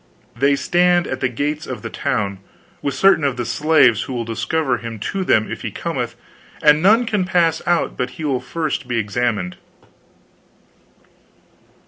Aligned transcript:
They 0.35 0.55
stand 0.55 1.05
at 1.05 1.19
the 1.19 1.29
gates 1.29 1.67
of 1.67 1.83
the 1.83 1.89
town, 1.91 2.39
with 2.81 2.95
certain 2.95 3.23
of 3.23 3.37
the 3.37 3.45
slaves 3.45 4.01
who 4.01 4.13
will 4.13 4.25
discover 4.25 4.77
him 4.79 4.97
to 4.97 5.23
them 5.23 5.51
if 5.51 5.61
he 5.61 5.69
cometh, 5.69 6.15
and 6.63 6.81
none 6.81 7.05
can 7.05 7.23
pass 7.23 7.61
out 7.67 7.97
but 7.97 8.09
he 8.17 8.25
will 8.25 8.39
be 8.39 8.45
first 8.47 8.89
examined." 8.89 9.57